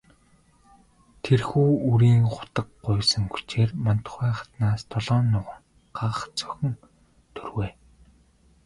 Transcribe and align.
Тэрхүү 1.23 1.69
үрийн 1.91 2.23
хутаг 2.33 2.67
гуйсан 2.85 3.25
хүчээр 3.33 3.69
Мандухай 3.85 4.31
хатнаас 4.37 4.81
долоон 4.91 5.25
нуган, 5.33 5.61
гагц 5.97 6.37
охин 6.49 6.73
төрвэй. 7.35 7.71